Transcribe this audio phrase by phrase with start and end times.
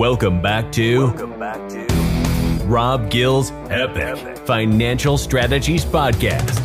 [0.00, 6.56] Welcome back to, Welcome back to Rob Gill's Epic Financial Strategies Podcast.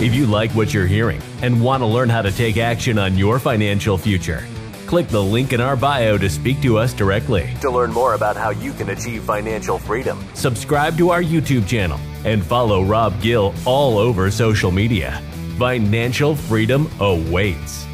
[0.00, 3.18] If you like what you're hearing and want to learn how to take action on
[3.18, 4.46] your financial future,
[4.86, 7.52] click the link in our bio to speak to us directly.
[7.60, 11.98] To learn more about how you can achieve financial freedom, subscribe to our YouTube channel
[12.24, 15.20] and follow Rob Gill all over social media.
[15.58, 17.89] Financial freedom awaits.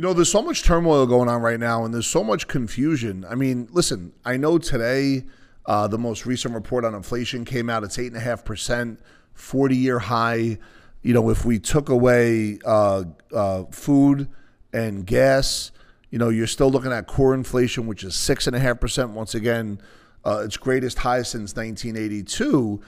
[0.00, 3.26] You know, there's so much turmoil going on right now, and there's so much confusion.
[3.28, 5.24] I mean, listen, I know today
[5.66, 7.84] uh, the most recent report on inflation came out.
[7.84, 8.98] It's eight and a half percent,
[9.34, 10.56] 40 year high.
[11.02, 14.30] You know, if we took away uh, uh, food
[14.72, 15.70] and gas,
[16.08, 19.10] you know, you're still looking at core inflation, which is six and a half percent.
[19.10, 19.82] Once again,
[20.24, 22.80] uh, its greatest high since 1982.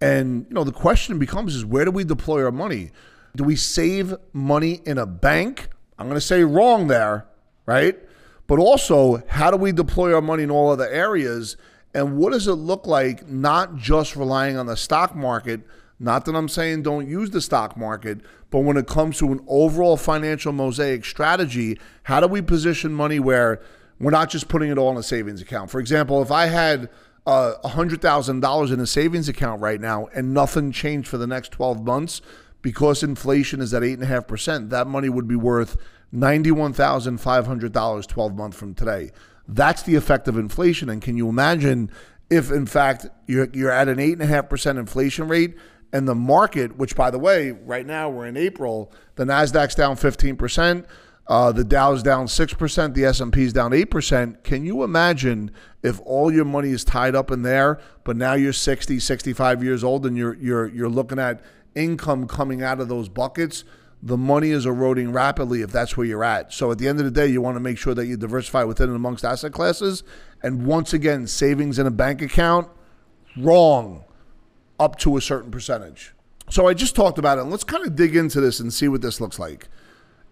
[0.00, 2.92] And you know, the question becomes: is where do we deploy our money?
[3.34, 5.68] Do we save money in a bank?
[6.00, 7.26] I'm going to say wrong there,
[7.66, 7.98] right?
[8.46, 11.58] But also, how do we deploy our money in all other areas?
[11.92, 15.60] And what does it look like not just relying on the stock market?
[15.98, 19.44] Not that I'm saying don't use the stock market, but when it comes to an
[19.46, 23.60] overall financial mosaic strategy, how do we position money where
[24.00, 25.70] we're not just putting it all in a savings account?
[25.70, 26.88] For example, if I had
[27.26, 31.84] uh, $100,000 in a savings account right now and nothing changed for the next 12
[31.84, 32.22] months,
[32.62, 35.76] because inflation is at 8.5%, that money would be worth
[36.14, 39.10] $91,500 12 months from today.
[39.48, 40.88] That's the effect of inflation.
[40.88, 41.90] And can you imagine
[42.28, 45.56] if, in fact, you're, you're at an 8.5% inflation rate
[45.92, 49.96] and the market, which, by the way, right now we're in April, the NASDAQ's down
[49.96, 50.84] 15%.
[51.26, 54.42] Uh, the Dow's down 6%, the S&P's down 8%.
[54.42, 58.52] Can you imagine if all your money is tied up in there, but now you're
[58.52, 61.40] 60, 65 years old and you're you're you're looking at
[61.74, 63.64] income coming out of those buckets,
[64.02, 66.52] the money is eroding rapidly if that's where you're at.
[66.52, 68.64] So at the end of the day, you want to make sure that you diversify
[68.64, 70.02] within and amongst asset classes.
[70.42, 72.68] And once again, savings in a bank account,
[73.36, 74.04] wrong,
[74.78, 76.14] up to a certain percentage.
[76.48, 77.42] So I just talked about it.
[77.42, 79.68] And let's kind of dig into this and see what this looks like.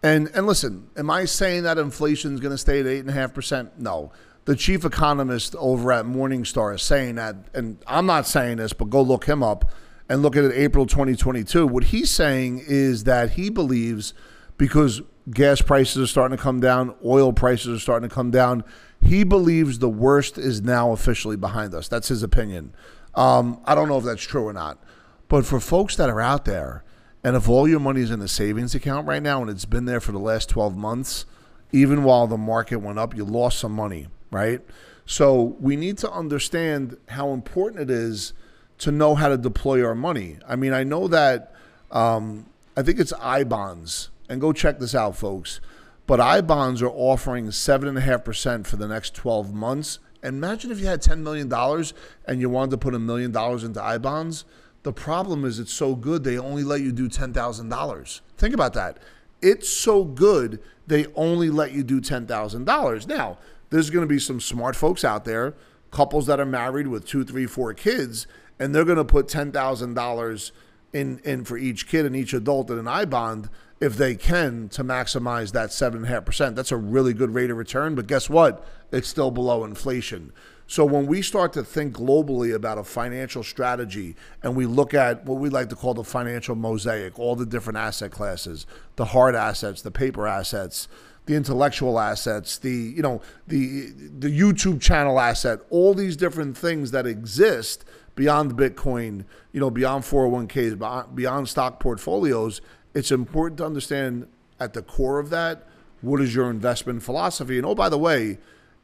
[0.02, 3.10] And and listen, am I saying that inflation is going to stay at eight and
[3.10, 3.78] a half percent?
[3.78, 4.12] No.
[4.44, 8.88] The chief economist over at Morningstar is saying that, and I'm not saying this, but
[8.88, 9.70] go look him up
[10.08, 14.14] and look at it April 2022, what he's saying is that he believes
[14.56, 18.64] because gas prices are starting to come down, oil prices are starting to come down,
[19.02, 21.88] he believes the worst is now officially behind us.
[21.88, 22.74] That's his opinion.
[23.14, 24.82] Um, I don't know if that's true or not.
[25.28, 26.84] But for folks that are out there,
[27.22, 29.84] and if all your money is in a savings account right now and it's been
[29.84, 31.26] there for the last 12 months,
[31.70, 34.62] even while the market went up, you lost some money, right?
[35.04, 38.32] So we need to understand how important it is
[38.78, 40.38] to know how to deploy our money.
[40.46, 41.52] I mean, I know that
[41.90, 42.46] um,
[42.76, 45.60] I think it's I bonds, and go check this out, folks.
[46.06, 49.98] But I bonds are offering seven and a half percent for the next twelve months.
[50.22, 51.92] Imagine if you had ten million dollars
[52.26, 54.44] and you wanted to put a million dollars into I bonds.
[54.84, 58.22] The problem is it's so good they only let you do ten thousand dollars.
[58.36, 58.98] Think about that.
[59.42, 63.06] It's so good they only let you do ten thousand dollars.
[63.06, 63.38] Now,
[63.70, 65.54] there's going to be some smart folks out there,
[65.90, 68.26] couples that are married with two, three, four kids,
[68.58, 70.52] and they're going to put ten thousand dollars
[70.92, 74.68] in in for each kid and each adult in an I bond if they can
[74.70, 76.56] to maximize that seven and a half percent.
[76.56, 77.94] That's a really good rate of return.
[77.94, 78.66] But guess what?
[78.90, 80.32] It's still below inflation.
[80.70, 85.24] So when we start to think globally about a financial strategy and we look at
[85.24, 89.34] what we like to call the financial mosaic, all the different asset classes, the hard
[89.34, 90.86] assets, the paper assets,
[91.28, 96.90] the intellectual assets, the you know the the YouTube channel asset, all these different things
[96.90, 97.84] that exist
[98.16, 102.60] beyond Bitcoin, you know, beyond 401ks, beyond stock portfolios,
[102.92, 104.26] it's important to understand
[104.58, 105.68] at the core of that
[106.00, 107.58] what is your investment philosophy.
[107.58, 108.38] And oh, by the way,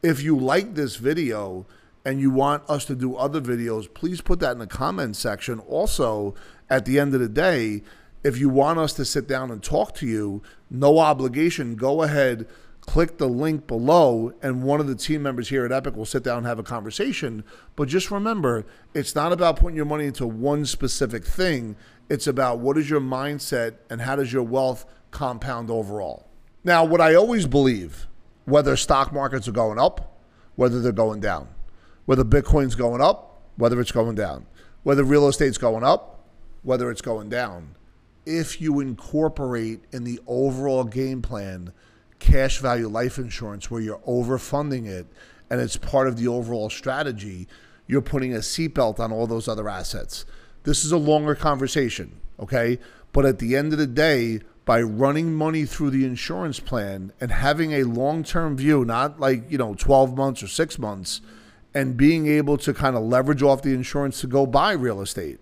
[0.04, 1.66] if you like this video
[2.04, 5.58] and you want us to do other videos, please put that in the comment section.
[5.60, 6.36] Also,
[6.70, 7.82] at the end of the day,
[8.24, 12.46] if you want us to sit down and talk to you, no obligation, go ahead
[12.86, 16.22] click the link below, and one of the team members here at Epic will sit
[16.22, 17.44] down and have a conversation.
[17.76, 21.76] But just remember, it's not about putting your money into one specific thing.
[22.10, 26.28] It's about what is your mindset and how does your wealth compound overall.
[26.62, 28.06] Now, what I always believe,
[28.44, 30.18] whether stock markets are going up,
[30.56, 31.48] whether they're going down,
[32.04, 34.46] whether Bitcoin's going up, whether it's going down,
[34.82, 36.20] whether real estate's going up,
[36.62, 37.76] whether it's going down,
[38.26, 41.72] if you incorporate in the overall game plan
[42.18, 45.06] cash value life insurance where you're overfunding it
[45.50, 47.46] and it's part of the overall strategy,
[47.86, 50.24] you're putting a seatbelt on all those other assets.
[50.62, 52.78] This is a longer conversation, okay?
[53.12, 57.30] But at the end of the day, by running money through the insurance plan and
[57.30, 61.20] having a long-term view, not like, you know, 12 months or 6 months,
[61.74, 65.38] and being able to kind of leverage off the insurance to go buy real estate,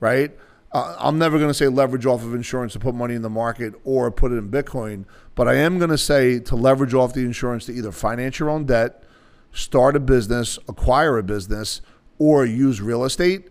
[0.00, 0.36] right?
[0.70, 3.30] Uh, I'm never going to say leverage off of insurance to put money in the
[3.30, 7.14] market or put it in Bitcoin, but I am going to say to leverage off
[7.14, 9.02] the insurance to either finance your own debt,
[9.50, 11.80] start a business, acquire a business,
[12.18, 13.48] or use real estate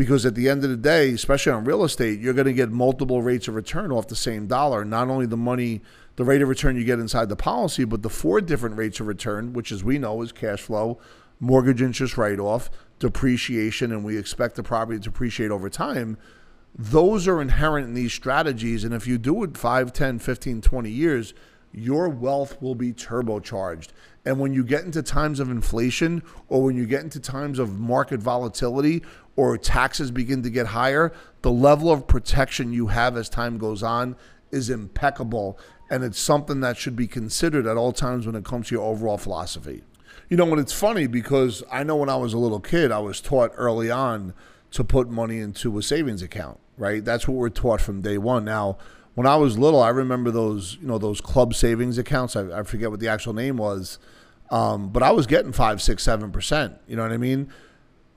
[0.00, 2.70] because at the end of the day, especially on real estate, you're going to get
[2.70, 4.82] multiple rates of return off the same dollar.
[4.82, 5.82] Not only the money,
[6.16, 9.08] the rate of return you get inside the policy, but the four different rates of
[9.08, 10.98] return, which as we know is cash flow,
[11.38, 16.16] mortgage interest write off, depreciation, and we expect the property to depreciate over time.
[16.74, 18.84] Those are inherent in these strategies.
[18.84, 21.34] And if you do it 5, 10, 15, 20 years,
[21.72, 23.88] your wealth will be turbocharged.
[24.24, 27.78] And when you get into times of inflation or when you get into times of
[27.78, 29.02] market volatility
[29.36, 31.12] or taxes begin to get higher,
[31.42, 34.16] the level of protection you have as time goes on
[34.50, 35.58] is impeccable.
[35.90, 38.84] And it's something that should be considered at all times when it comes to your
[38.84, 39.82] overall philosophy.
[40.28, 42.98] You know, when it's funny because I know when I was a little kid, I
[42.98, 44.34] was taught early on
[44.72, 47.04] to put money into a savings account, right?
[47.04, 48.44] That's what we're taught from day one.
[48.44, 48.78] Now,
[49.14, 52.36] when I was little, I remember those, you know, those club savings accounts.
[52.36, 53.98] I, I forget what the actual name was,
[54.50, 56.78] um, but I was getting five, six, seven percent.
[56.86, 57.52] You know what I mean?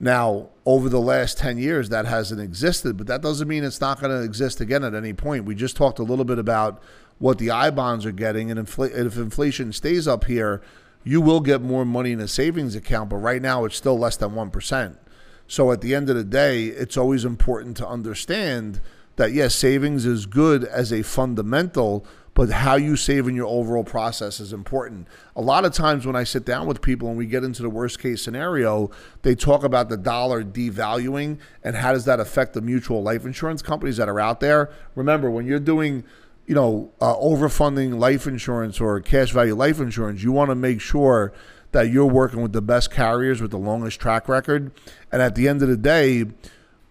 [0.00, 4.00] Now, over the last 10 years, that hasn't existed, but that doesn't mean it's not
[4.00, 5.44] going to exist again at any point.
[5.44, 6.82] We just talked a little bit about
[7.18, 10.60] what the I bonds are getting, and infl- if inflation stays up here,
[11.04, 14.16] you will get more money in a savings account, but right now it's still less
[14.16, 14.96] than 1%.
[15.46, 18.80] So at the end of the day, it's always important to understand
[19.16, 22.04] that yes, savings is good as a fundamental,
[22.34, 25.06] but how you save in your overall process is important.
[25.36, 27.70] A lot of times when I sit down with people and we get into the
[27.70, 28.90] worst case scenario,
[29.22, 33.62] they talk about the dollar devaluing and how does that affect the mutual life insurance
[33.62, 34.70] companies that are out there.
[34.96, 36.02] Remember, when you're doing
[36.46, 40.80] you know, uh, overfunding life insurance or cash value life insurance, you want to make
[40.80, 41.32] sure
[41.74, 44.72] that you're working with the best carriers with the longest track record.
[45.12, 46.24] And at the end of the day,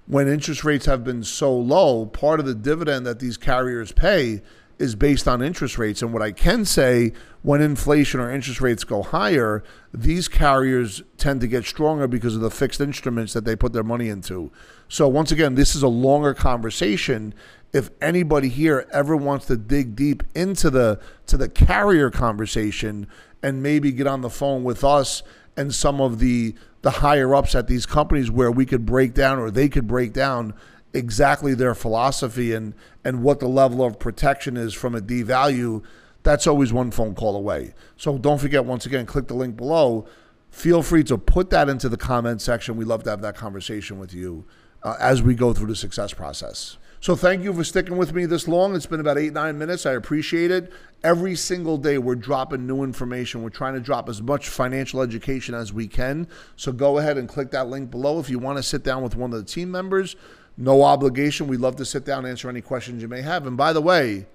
[0.06, 4.41] when interest rates have been so low, part of the dividend that these carriers pay
[4.80, 6.02] is based on interest rates.
[6.02, 11.42] And what I can say, when inflation or interest rates go higher, these carriers tend
[11.42, 14.52] to get stronger because of the fixed instruments that they put their money into.
[14.88, 17.34] So, once again, this is a longer conversation.
[17.72, 23.08] If anybody here ever wants to dig deep into the to the carrier conversation
[23.42, 25.24] and maybe get on the phone with us
[25.58, 29.40] and some of the the higher ups at these companies where we could break down
[29.40, 30.54] or they could break down
[30.94, 32.74] exactly their philosophy and
[33.04, 35.84] and what the level of protection is from a devalue,
[36.24, 37.74] that's always one phone call away.
[37.98, 40.06] So don't forget once again, click the link below.
[40.50, 42.78] Feel free to put that into the comment section.
[42.78, 44.45] We love to have that conversation with you
[44.84, 46.78] uh, as we go through the success process.
[47.04, 48.75] So thank you for sticking with me this long.
[48.75, 49.86] It's been about eight, nine minutes.
[49.86, 50.72] I appreciate it.
[51.04, 53.44] Every single day, we're dropping new information.
[53.44, 56.30] We're trying to drop as much financial education as we can.
[56.56, 59.18] So go ahead and click that link below if you want to sit down with
[59.18, 60.16] one of the team members.
[60.57, 61.47] No obligation.
[61.47, 63.47] We'd love to sit down and answer any questions you may have.
[63.47, 64.27] And by the way,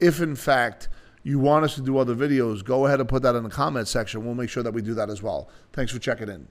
[0.00, 0.88] if in fact
[1.22, 3.88] you want us to do other videos, go ahead and put that in the comment
[3.88, 4.24] section.
[4.24, 5.48] We'll make sure that we do that as well.
[5.72, 6.48] Thanks for checking in.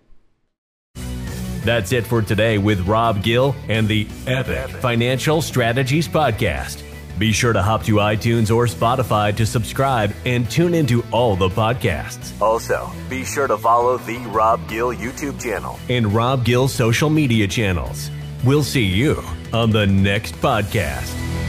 [1.63, 6.81] That's it for today with Rob Gill and the Epic Financial Strategies Podcast.
[7.19, 11.49] Be sure to hop to iTunes or Spotify to subscribe and tune into all the
[11.49, 12.31] podcasts.
[12.41, 17.47] Also, be sure to follow the Rob Gill YouTube channel and Rob Gill social media
[17.47, 18.09] channels.
[18.43, 21.40] We'll see you on the next podcast.